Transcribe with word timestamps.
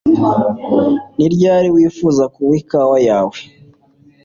Ni 1.17 1.27
ryari 1.33 1.67
wifuza 1.75 2.23
kunywa 2.33 2.55
ikawa 2.61 2.97
yawe 3.07 3.37